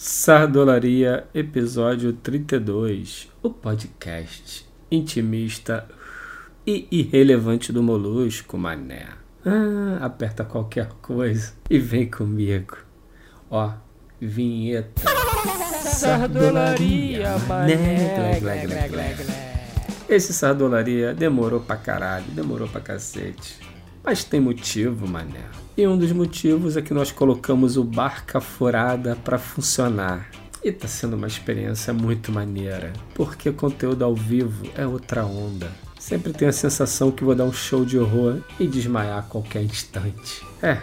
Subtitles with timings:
[0.00, 5.88] Sardolaria, episódio 32, o podcast intimista
[6.64, 9.08] e irrelevante do Molusco, mané.
[9.44, 12.76] Ah, aperta qualquer coisa e vem comigo.
[13.50, 13.72] Ó,
[14.20, 15.02] vinheta.
[15.82, 18.38] Sardolaria, mané.
[18.38, 19.74] Glé, glé, glé, glé.
[20.08, 23.58] Esse Sardolaria demorou pra caralho, demorou pra cacete.
[24.08, 25.44] Mas tem motivo, mané.
[25.76, 30.30] E um dos motivos é que nós colocamos o Barca Furada para funcionar.
[30.64, 35.70] E tá sendo uma experiência muito maneira, porque conteúdo ao vivo é outra onda.
[35.98, 39.62] Sempre tenho a sensação que vou dar um show de horror e desmaiar a qualquer
[39.62, 40.42] instante.
[40.62, 40.78] É,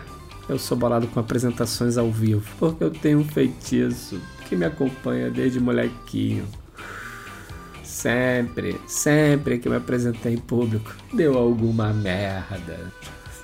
[0.48, 5.32] eu sou bolado com apresentações ao vivo, porque eu tenho um feitiço que me acompanha
[5.32, 6.46] desde molequinho.
[7.84, 12.94] Sempre, sempre que me apresentei em público, deu alguma merda.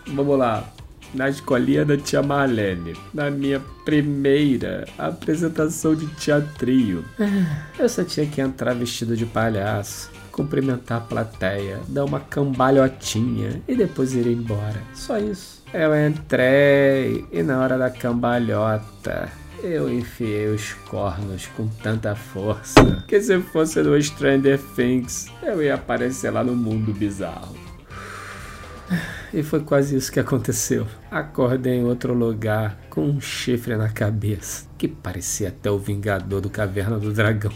[0.08, 0.68] Vamos lá,
[1.14, 7.04] na escolinha da tia Marlene, na minha primeira apresentação de teatrinho.
[7.78, 13.76] Eu só tinha que entrar vestido de palhaço, cumprimentar a plateia, dar uma cambalhotinha e
[13.76, 14.82] depois ir embora.
[14.94, 15.62] Só isso.
[15.74, 19.30] Eu entrei e na hora da cambalhota
[19.64, 25.76] eu enfiei os cornos com tanta força que se fosse no Stranger Things eu ia
[25.76, 27.56] aparecer lá no mundo bizarro.
[29.34, 30.86] E foi quase isso que aconteceu.
[31.10, 36.50] Acordei em outro lugar com um chifre na cabeça, que parecia até o Vingador do
[36.50, 37.54] Caverna do Dragão.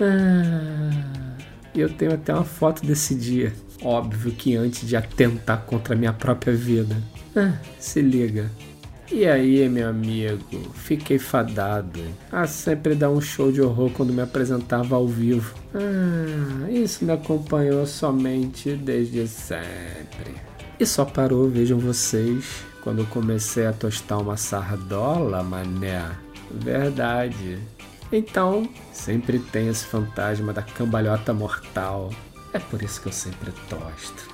[0.00, 1.36] Ah,
[1.74, 3.52] eu tenho até uma foto desse dia.
[3.82, 6.96] Óbvio que antes de atentar contra a minha própria vida.
[7.36, 8.50] Ah, se liga.
[9.10, 12.00] E aí, meu amigo, fiquei fadado
[12.30, 15.54] a sempre dar um show de horror quando me apresentava ao vivo.
[15.74, 20.47] Ah, isso me acompanhou somente desde sempre.
[20.80, 26.08] E só parou, vejam vocês, quando eu comecei a tostar uma sardola, mané.
[26.50, 27.58] Verdade.
[28.12, 32.10] Então, sempre tem esse fantasma da cambalhota mortal.
[32.52, 34.28] É por isso que eu sempre tosto.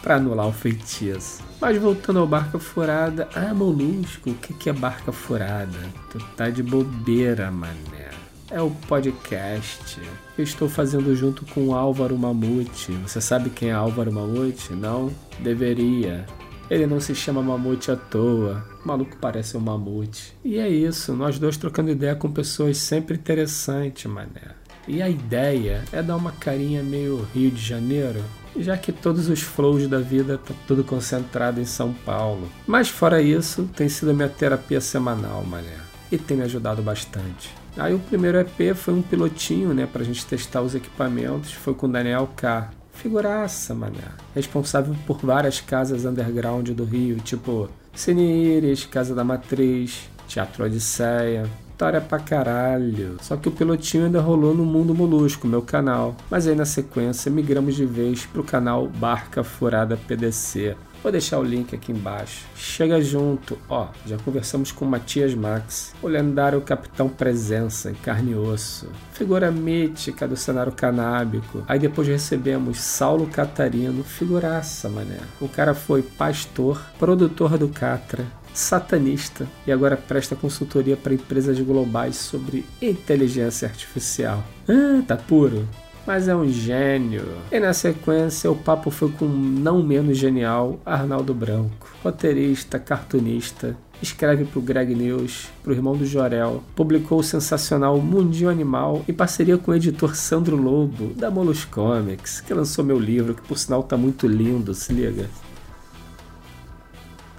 [0.00, 1.42] Pra anular o feitiço.
[1.60, 3.28] Mas voltando ao Barca Furada.
[3.34, 5.78] Ah, Molusco, o que, é Barca Furada?
[6.10, 8.05] Tu tá de bobeira, mané.
[8.48, 10.00] É o podcast
[10.34, 12.92] que eu estou fazendo junto com o Álvaro Mamute.
[12.92, 14.72] Você sabe quem é Álvaro Mamute?
[14.72, 15.10] Não?
[15.40, 16.24] Deveria.
[16.70, 18.64] Ele não se chama Mamute à toa.
[18.84, 20.32] O maluco parece um mamute.
[20.44, 24.54] E é isso, nós dois trocando ideia com pessoas sempre interessantes, mané.
[24.86, 28.22] E a ideia é dar uma carinha meio Rio de Janeiro,
[28.56, 32.48] já que todos os flows da vida tá tudo concentrado em São Paulo.
[32.64, 35.78] Mas fora isso, tem sido minha terapia semanal, mané.
[36.12, 37.65] E tem me ajudado bastante.
[37.76, 41.86] Aí o primeiro EP foi um pilotinho, né, pra gente testar os equipamentos, foi com
[41.86, 42.70] o Daniel K.
[42.92, 44.08] Figuraça, mané.
[44.34, 51.48] Responsável por várias casas underground do Rio, tipo Cine Iris, Casa da Matriz, Teatro Odisseia,
[51.76, 53.18] História pra caralho.
[53.20, 56.16] Só que o pilotinho ainda rolou no Mundo Molusco, meu canal.
[56.30, 60.74] Mas aí na sequência migramos de vez pro canal Barca Furada PDC.
[61.06, 62.44] Vou deixar o link aqui embaixo.
[62.56, 63.90] Chega junto, ó.
[64.04, 70.26] Já conversamos com Matias Max, o lendário Capitão Presença em carne e osso, figura mítica
[70.26, 71.62] do cenário canábico.
[71.68, 75.20] Aí depois recebemos Saulo Catarino, figuraça, mané.
[75.40, 82.16] O cara foi pastor, produtor do Catra, satanista e agora presta consultoria para empresas globais
[82.16, 84.42] sobre inteligência artificial.
[84.68, 85.68] Ah, tá puro.
[86.06, 87.24] Mas é um gênio.
[87.50, 94.44] E na sequência, o papo foi com não menos genial Arnaldo Branco, roteirista, cartunista, escreve
[94.44, 99.12] para o Greg News, para o irmão do Jorel, publicou o sensacional Mundinho Animal em
[99.12, 103.58] parceria com o editor Sandro Lobo, da Molus Comics, que lançou meu livro, que por
[103.58, 105.28] sinal tá muito lindo, se liga.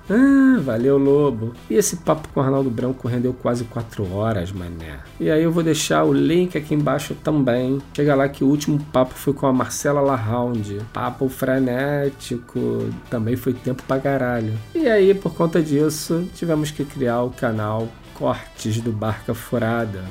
[0.10, 1.54] Ah, valeu, Lobo.
[1.70, 5.00] E esse papo com o Arnaldo Branco rendeu quase 4 horas, mané.
[5.20, 7.80] E aí eu vou deixar o link aqui embaixo também.
[7.94, 10.80] Chega lá que o último papo foi com a Marcela Lahound.
[10.94, 14.54] Papo frenético, também foi tempo pra caralho.
[14.74, 20.04] E aí, por conta disso, tivemos que criar o canal Cortes do Barca Furada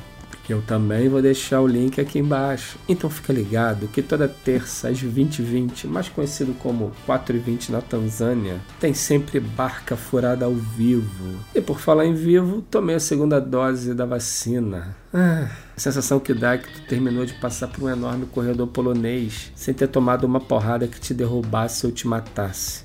[0.52, 2.78] eu também vou deixar o link aqui embaixo.
[2.88, 8.94] Então fica ligado que toda terça às 20h20, mais conhecido como 4h20 na Tanzânia, tem
[8.94, 11.34] sempre barca furada ao vivo.
[11.54, 14.96] E por falar em vivo, tomei a segunda dose da vacina.
[15.12, 18.66] Ah, a sensação que dá é que tu terminou de passar por um enorme corredor
[18.66, 22.84] polonês sem ter tomado uma porrada que te derrubasse ou te matasse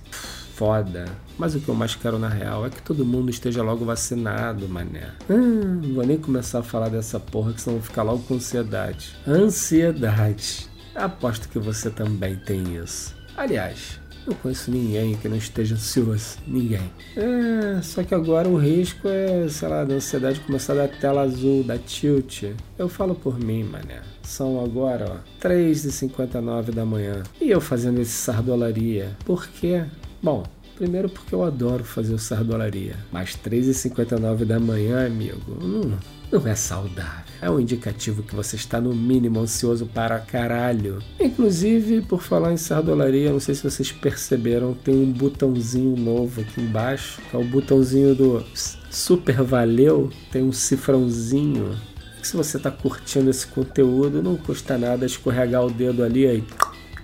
[0.56, 1.06] foda.
[1.38, 4.68] Mas o que eu mais quero na real é que todo mundo esteja logo vacinado,
[4.68, 5.09] mané.
[5.30, 8.36] Ah, não vou nem começar a falar dessa porra, que senão vou ficar logo com
[8.36, 9.15] ansiedade.
[9.27, 10.68] Ansiedade.
[10.95, 13.15] Aposto que você também tem isso.
[13.36, 16.38] Aliás, Não conheço ninguém que não esteja ansioso.
[16.45, 16.92] Ninguém.
[17.18, 21.63] É, só que agora o risco é, sei lá, da ansiedade começar da tela azul,
[21.63, 22.44] da tilt.
[22.77, 24.01] Eu falo por mim, mané.
[24.21, 25.18] São agora, ó,
[25.48, 27.24] 3h59 da manhã.
[27.42, 29.18] E eu fazendo esse sardolaria.
[29.25, 29.86] Por quê?
[30.22, 30.44] Bom,
[30.82, 32.96] Primeiro porque eu adoro fazer o sardolaria.
[33.12, 36.00] Mas 3h59 da manhã, amigo, não,
[36.32, 37.24] não é saudável.
[37.40, 40.98] É um indicativo que você está no mínimo ansioso para caralho.
[41.20, 46.60] Inclusive, por falar em sardolaria, não sei se vocês perceberam, tem um botãozinho novo aqui
[46.60, 48.44] embaixo, que é o botãozinho do
[48.90, 51.78] Super Valeu, tem um cifrãozinho.
[52.24, 56.44] Se você está curtindo esse conteúdo, não custa nada escorregar o dedo ali aí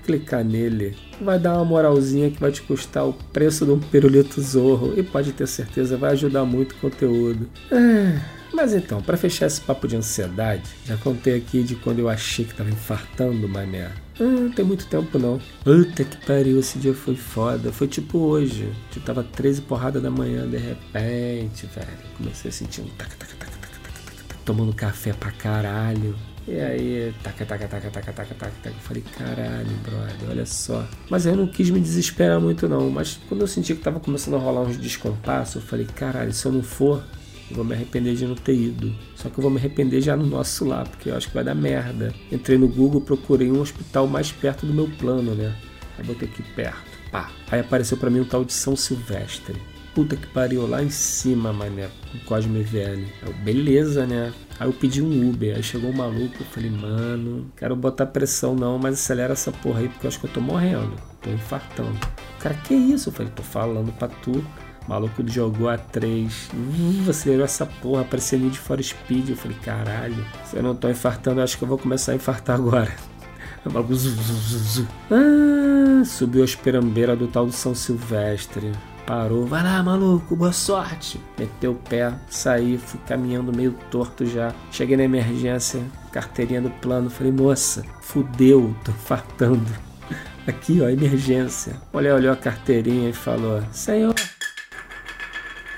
[0.03, 0.95] clicar nele.
[1.19, 5.03] Vai dar uma moralzinha que vai te custar o preço de um pirulito zorro e
[5.03, 7.49] pode ter certeza vai ajudar muito o conteúdo.
[7.71, 8.19] Ah,
[8.53, 12.45] mas então, para fechar esse papo de ansiedade, já contei aqui de quando eu achei
[12.45, 13.91] que tava infartando, mané.
[14.19, 15.39] Não tem muito tempo não.
[15.63, 17.71] Puta que pariu, esse dia foi foda.
[17.71, 18.71] Foi tipo hoje.
[18.95, 21.87] Eu tava 13 porrada da manhã, de repente, velho.
[22.17, 26.15] Comecei a sentir um tac, tac, tac, tac, tac, tac, tac, tomando café pra caralho.
[26.47, 28.69] E aí, taca, taca, taca, taca, taca, taca, taca.
[28.69, 30.87] Eu falei, caralho, brother, olha só.
[31.09, 32.89] Mas eu não quis me desesperar muito, não.
[32.89, 36.45] Mas quando eu senti que tava começando a rolar uns descompassos, eu falei, caralho, se
[36.45, 37.03] eu não for,
[37.49, 38.95] eu vou me arrepender de não ter ido.
[39.15, 41.43] Só que eu vou me arrepender já no nosso lá, porque eu acho que vai
[41.43, 42.13] dar merda.
[42.31, 45.53] Entrei no Google, procurei um hospital mais perto do meu plano, né?
[45.97, 46.97] Aí botei aqui perto.
[47.11, 47.29] Pá.
[47.51, 49.55] Aí apareceu para mim um tal de São Silvestre.
[49.97, 53.07] Puta que pariu, lá em cima, mané, com Cosme Velho.
[53.25, 54.31] Eu, beleza, né?
[54.59, 58.53] Aí eu pedi um Uber, aí chegou um maluco, eu falei, mano, quero botar pressão
[58.53, 61.97] não, mas acelera essa porra aí, porque eu acho que eu tô morrendo, tô infartando.
[62.35, 63.09] O cara, que isso?
[63.09, 64.33] Eu falei, tô falando pra tu.
[64.33, 69.29] O maluco jogou a 3, uh, acelerou essa porra, parecia de fora speed.
[69.29, 72.15] Eu falei, caralho, se eu não tô infartando, eu acho que eu vou começar a
[72.15, 72.95] infartar agora.
[73.65, 78.71] O maluco zu, zu, zu, Ah, subiu a esperambeira do tal do São Silvestre
[79.07, 81.19] parou, vai lá, maluco, boa sorte.
[81.39, 84.53] Meteu o pé, saí, fui caminhando meio torto já.
[84.69, 85.81] Cheguei na emergência,
[86.11, 89.65] carteirinha do plano, falei, moça, fudeu, tô fartando.
[90.45, 91.77] Aqui, ó, emergência.
[91.93, 94.13] Mulher olhou a carteirinha e falou, senhor.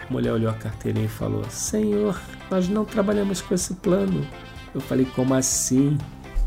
[0.10, 4.26] Mulher olhou a carteirinha e falou, senhor, nós não trabalhamos com esse plano.
[4.74, 6.00] Eu falei, como assim?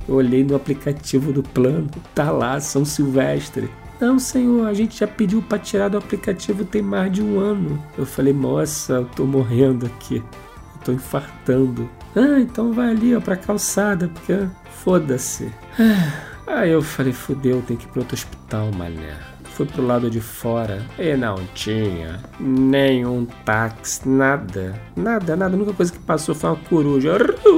[0.08, 3.70] Eu olhei no aplicativo do plano, tá lá, São Silvestre.
[4.02, 7.80] Não, senhor, a gente já pediu para tirar do aplicativo tem mais de um ano.
[7.96, 10.16] Eu falei, moça, eu tô morrendo aqui.
[10.16, 11.88] Eu tô infartando.
[12.16, 14.36] Ah, então vai ali, ó, pra calçada, porque
[14.82, 15.52] foda-se.
[16.48, 19.16] Aí eu falei, fudeu, tem que ir pro outro hospital, mané.
[19.54, 24.74] Fui pro lado de fora e não tinha nenhum táxi, nada.
[24.96, 25.54] Nada, nada.
[25.54, 27.12] A única coisa que passou foi uma coruja.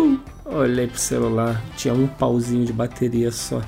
[0.45, 3.63] Olhei pro celular, tinha um pauzinho de bateria só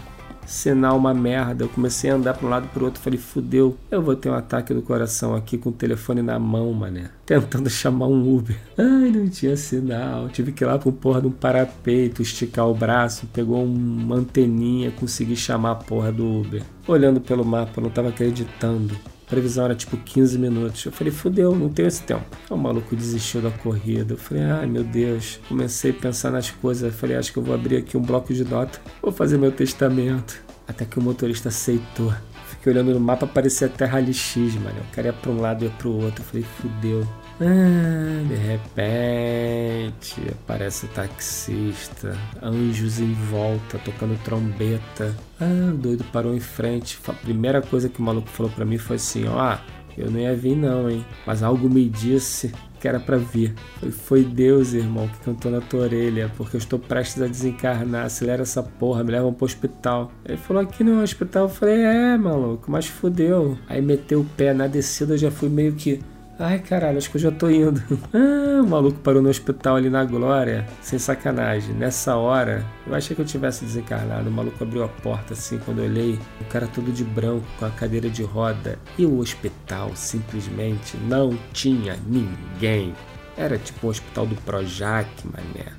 [0.46, 1.64] sinal uma merda.
[1.64, 3.00] Eu comecei a andar para um lado para o outro.
[3.00, 6.72] Falei, fudeu, eu vou ter um ataque do coração aqui com o telefone na mão,
[6.72, 7.10] mané.
[7.25, 8.56] Tentando chamar um Uber.
[8.78, 10.28] Ai, não tinha sinal.
[10.28, 14.90] Tive que ir lá pro porra de um parapeito, esticar o braço, pegou uma anteninha,
[14.90, 16.62] consegui chamar a porra do Uber.
[16.87, 18.96] Olhando pelo mapa, não tava acreditando.
[19.26, 20.84] Previsão era tipo 15 minutos.
[20.84, 22.25] Eu falei, fudeu, não tenho esse tempo.
[22.49, 24.14] O maluco desistiu da corrida.
[24.14, 25.40] Eu falei, ai meu Deus.
[25.49, 26.84] Comecei a pensar nas coisas.
[26.84, 28.81] Eu falei, acho que eu vou abrir aqui um bloco de nota.
[29.02, 30.40] Vou fazer meu testamento.
[30.69, 32.12] Até que o motorista aceitou.
[32.49, 34.81] Fiquei olhando no mapa, parecia terra LX, mano.
[34.90, 36.22] O cara ia pra um lado e ia pro outro.
[36.22, 37.06] Eu falei, fudeu.
[37.38, 45.15] Ah, de repente aparece o taxista, anjos em volta, tocando trombeta.
[45.39, 46.99] Ah, doido parou em frente.
[47.06, 49.58] A primeira coisa que o maluco falou para mim foi assim: ó,
[49.99, 51.05] eu não ia vir não, hein?
[51.27, 53.55] Mas algo me disse que era para vir.
[53.91, 58.06] Foi, Deus, irmão, que cantou na tua orelha, porque eu estou prestes a desencarnar.
[58.06, 60.10] Acelera essa porra, me levam pro hospital.
[60.25, 61.44] Ele falou: aqui no hospital.
[61.44, 63.58] Eu falei: é, maluco, mas fudeu.
[63.69, 66.01] Aí meteu o pé na descida, eu já fui meio que
[66.38, 67.82] Ai, caralho, acho que eu já tô indo.
[68.12, 71.74] Ah, o maluco parou no hospital ali na Glória, sem sacanagem.
[71.74, 74.31] Nessa hora, eu achei que eu tivesse desencarnado.
[74.31, 77.66] O maluco abriu a porta assim, quando eu olhei, o cara todo de branco, com
[77.66, 78.78] a cadeira de roda.
[78.96, 82.94] E o hospital simplesmente não tinha ninguém.
[83.36, 85.72] Era tipo o hospital do Projac, mané.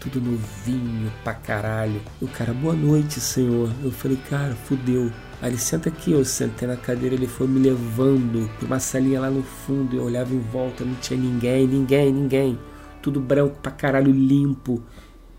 [0.00, 2.00] Tudo novinho pra caralho.
[2.20, 3.70] O cara, boa noite, senhor.
[3.82, 5.12] Eu falei, cara, fudeu.
[5.40, 9.20] Aí ele senta aqui, eu sentei na cadeira, ele foi me levando para uma salinha
[9.20, 12.58] lá no fundo, eu olhava em volta, não tinha ninguém, ninguém, ninguém.
[13.00, 14.82] Tudo branco pra caralho, limpo.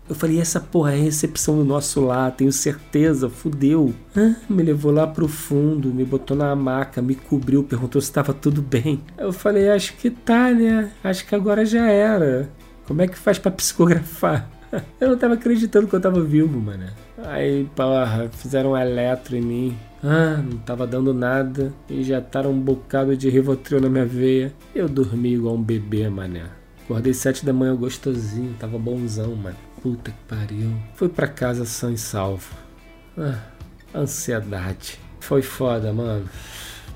[0.08, 3.94] Eu falei, essa porra é recepção do nosso lar, tenho certeza, fudeu.
[4.16, 8.32] Ah, me levou lá pro fundo, me botou na maca, me cobriu, perguntou se estava
[8.32, 9.00] tudo bem.
[9.16, 10.90] Eu falei, acho que tá, né?
[11.04, 12.50] Acho que agora já era.
[12.86, 14.50] Como é que faz para psicografar?
[15.00, 16.86] Eu não tava acreditando que eu tava vivo, mano.
[17.24, 19.78] Aí, porra, fizeram um eletro em mim.
[20.02, 21.72] Ah, não tava dando nada.
[21.88, 24.52] Injetaram um bocado de Rivotril na minha veia.
[24.74, 26.44] Eu dormi igual um bebê, mané.
[26.84, 29.56] Acordei sete da manhã gostosinho, tava bonzão, mano.
[29.82, 30.72] Puta que pariu.
[30.94, 32.54] Fui pra casa sã e salvo.
[33.18, 33.38] Ah,
[33.94, 34.98] ansiedade.
[35.20, 36.28] Foi foda, mano.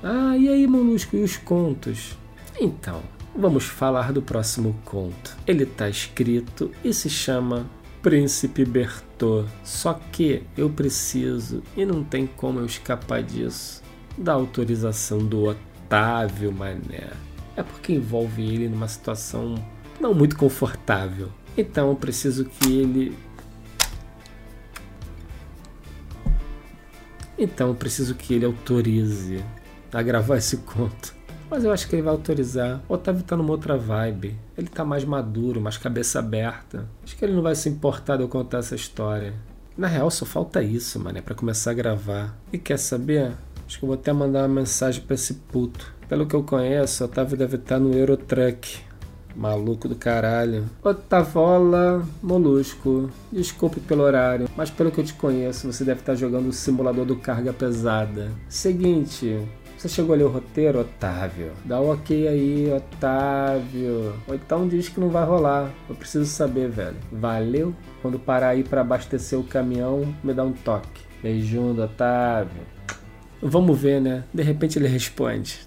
[0.03, 2.17] Ah, e aí, Molusco, e os contos?
[2.59, 3.01] Então,
[3.37, 5.35] vamos falar do próximo conto.
[5.45, 7.69] Ele tá escrito e se chama
[8.01, 9.45] Príncipe Bertô.
[9.63, 13.83] Só que eu preciso, e não tem como eu escapar disso,
[14.17, 17.11] da autorização do Otávio Mané.
[17.55, 19.55] É porque envolve ele numa situação
[19.99, 21.29] não muito confortável.
[21.57, 23.17] Então eu preciso que ele.
[27.37, 29.43] Então eu preciso que ele autorize
[29.91, 31.15] a gravar esse conto.
[31.49, 32.81] Mas eu acho que ele vai autorizar.
[32.89, 34.35] O Otávio tá numa outra vibe.
[34.57, 36.85] Ele tá mais maduro, mais cabeça aberta.
[37.03, 39.33] Acho que ele não vai se importar de eu contar essa história.
[39.77, 42.35] Na real, só falta isso, mano, é pra começar a gravar.
[42.51, 43.33] E quer saber?
[43.67, 45.93] Acho que eu vou até mandar uma mensagem pra esse puto.
[46.07, 48.79] Pelo que eu conheço, o Otávio deve estar no Eurotruck.
[49.35, 50.65] Maluco do caralho.
[50.81, 53.09] Otavola Molusco.
[53.31, 57.05] Desculpe pelo horário, mas pelo que eu te conheço, você deve estar jogando o simulador
[57.05, 58.31] do carga pesada.
[58.47, 59.45] Seguinte,
[59.85, 61.51] você chegou ali o roteiro, Otávio?
[61.63, 64.15] Dá o um ok aí, Otávio.
[64.27, 65.71] Ou então diz que não vai rolar.
[65.87, 66.95] Eu preciso saber, velho.
[67.11, 67.73] Valeu?
[68.01, 71.03] Quando parar aí para abastecer o caminhão, me dá um toque.
[71.21, 72.63] Beijão Otávio.
[73.41, 74.23] Vamos ver, né?
[74.33, 75.59] De repente ele responde.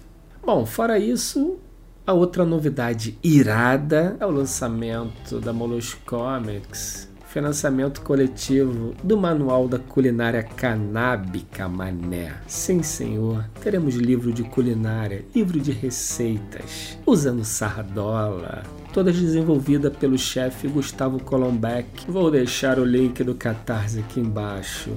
[0.45, 1.57] Bom, fora isso,
[2.05, 9.77] a outra novidade irada é o lançamento da Molos Comics, financiamento coletivo do Manual da
[9.77, 12.33] Culinária Canábica Mané.
[12.47, 20.67] Sim, senhor, teremos livro de culinária, livro de receitas, usando sardola, todas desenvolvida pelo chefe
[20.67, 22.09] Gustavo Colombeck.
[22.09, 24.89] Vou deixar o link do Catarse aqui embaixo.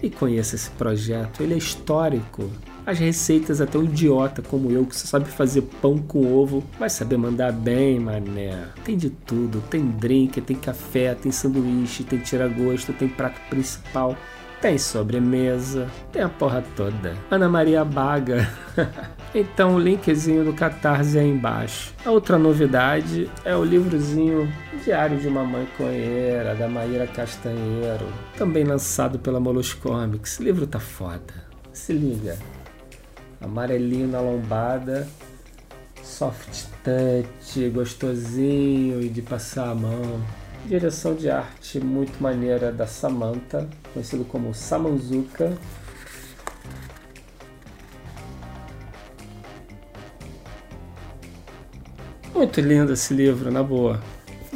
[0.00, 2.48] E conheça esse projeto, ele é histórico
[2.90, 6.90] as receitas até um idiota como eu, que só sabe fazer pão com ovo, vai
[6.90, 8.64] saber mandar bem, mané.
[8.84, 14.16] Tem de tudo, tem drink, tem café, tem sanduíche, tem tira-gosto, tem prato principal.
[14.60, 17.16] Tem sobremesa, tem a porra toda.
[17.30, 18.46] Ana Maria Baga.
[19.34, 21.94] então o linkzinho do Catarse aí embaixo.
[22.04, 24.52] A outra novidade é o livrozinho
[24.84, 28.06] Diário de uma Coeira, da Maíra Castanheiro.
[28.36, 30.38] Também lançado pela Molos Comics.
[30.38, 31.48] O livro tá foda.
[31.72, 32.36] Se liga
[33.40, 35.08] amarelinho na lombada,
[36.02, 40.20] soft touch, gostosinho e de passar a mão.
[40.66, 45.56] Direção de arte muito maneira da Samantha, conhecido como Samanzuka.
[52.34, 54.02] Muito lindo esse livro, na boa.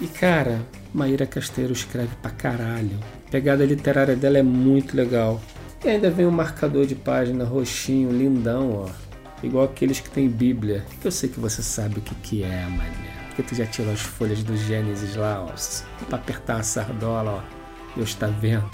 [0.00, 0.60] E cara,
[0.92, 2.98] Maíra Casteiro escreve pra caralho.
[3.26, 5.40] A pegada literária dela é muito legal.
[5.84, 8.88] E ainda vem um marcador de página roxinho, lindão, ó.
[9.42, 10.82] Igual aqueles que tem Bíblia.
[10.98, 13.12] Que eu sei que você sabe o que, que é, mané.
[13.28, 15.52] Porque tu já tirou as folhas do Gênesis lá, ó.
[16.06, 17.42] Pra apertar a sardola, ó.
[17.94, 18.70] Deus está vendo.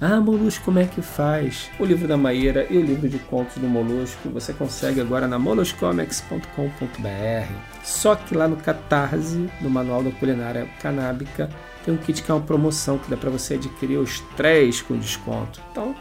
[0.00, 1.68] Ah, Molusco, como é que faz?
[1.80, 5.40] O livro da Maíra e o livro de contos do Molusco você consegue agora na
[5.40, 7.52] moluscomics.com.br.
[7.82, 11.50] Só que lá no Catarse, no Manual da Culinária Canábica,
[11.84, 14.96] tem um kit que é uma promoção que dá para você adquirir os três com
[14.96, 15.60] desconto.
[15.70, 15.94] Então,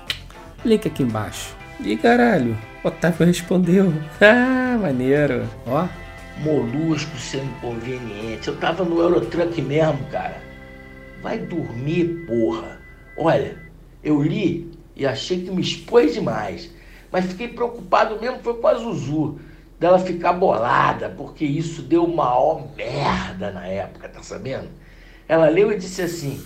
[0.64, 1.56] Link aqui embaixo.
[1.80, 3.92] E caralho, Otávio respondeu.
[4.22, 5.50] Ah, maneiro.
[5.66, 5.88] Ó.
[6.40, 8.48] Molusco sendo inconveniente.
[8.48, 10.42] Eu tava no Eurotruck mesmo, cara.
[11.22, 12.80] Vai dormir, porra.
[13.18, 13.58] Olha,
[14.04, 16.72] eu li e achei que me expôs demais.
[17.12, 19.40] Mas fiquei preocupado mesmo foi com a Zuzu.
[19.80, 24.70] Dela ficar bolada, porque isso deu maior merda na época, tá sabendo?
[25.28, 26.42] Ela leu e disse assim: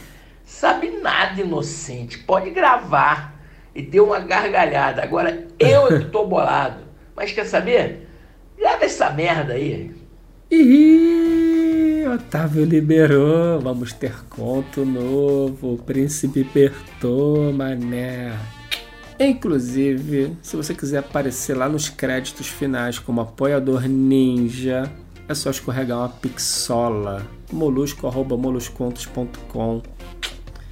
[0.46, 3.35] Sabe nada, inocente, pode gravar
[3.76, 5.02] e deu uma gargalhada.
[5.04, 6.86] Agora eu é que tô bolado.
[7.16, 8.08] Mas quer saber?
[8.58, 9.92] Leva essa merda aí.
[10.50, 13.60] Ih, Otávio liberou.
[13.60, 15.74] Vamos ter conto novo.
[15.74, 18.32] O príncipe apertou, mané.
[19.20, 24.92] Inclusive, se você quiser aparecer lá nos créditos finais como apoiador ninja,
[25.28, 29.82] é só escorregar uma pixola molusco.moluscontos.com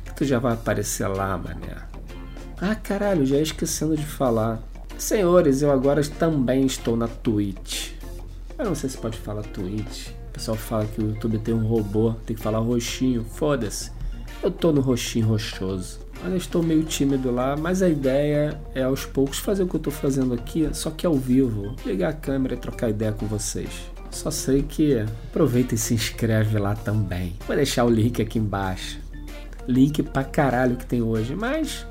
[0.05, 1.92] que tu já vai aparecer lá, mané.
[2.59, 4.61] Ah, caralho, já esquecendo de falar.
[4.97, 7.91] Senhores, eu agora também estou na Twitch.
[8.57, 10.09] Eu não sei se pode falar Twitch.
[10.09, 13.23] O pessoal fala que o YouTube tem um robô, tem que falar roxinho.
[13.23, 13.91] Foda-se.
[14.41, 15.99] Eu tô no roxinho rochoso.
[16.23, 19.79] Olha, estou meio tímido lá, mas a ideia é aos poucos fazer o que eu
[19.79, 21.75] tô fazendo aqui, só que ao vivo.
[21.85, 23.69] Ligar a câmera e trocar ideia com vocês.
[24.09, 27.35] Só sei que aproveita e se inscreve lá também.
[27.45, 28.99] Vou deixar o link aqui embaixo.
[29.67, 31.85] Link pra caralho que tem hoje, mas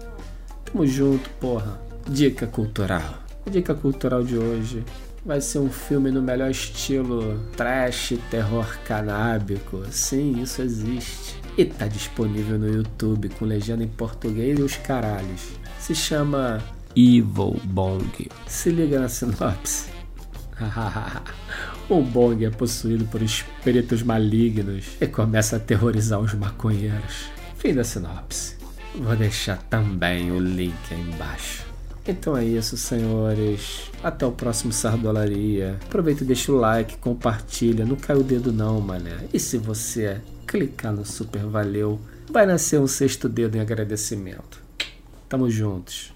[0.72, 1.78] Tamo junto, porra.
[2.08, 3.22] Dica cultural.
[3.46, 4.82] A dica cultural de hoje
[5.24, 9.84] vai ser um filme no melhor estilo trash, terror canábico.
[9.90, 11.38] Sim, isso existe.
[11.58, 15.42] E tá disponível no YouTube com legenda em português e os caralhos.
[15.78, 16.62] Se chama
[16.96, 18.30] Evil Bong.
[18.46, 19.90] Se liga na sinopse.
[21.90, 27.26] o Bong é possuído por espíritos malignos e começa a aterrorizar os maconheiros.
[27.58, 28.61] Fim da sinopse.
[28.94, 31.64] Vou deixar também o link aí embaixo.
[32.06, 33.90] Então é isso, senhores.
[34.02, 35.78] Até o próximo Sardolaria.
[35.84, 37.86] Aproveita e deixa o like, compartilha.
[37.86, 39.28] Não cai o dedo não, mané.
[39.32, 44.60] E se você clicar no super valeu, vai nascer um sexto dedo em agradecimento.
[45.28, 46.12] Tamo juntos.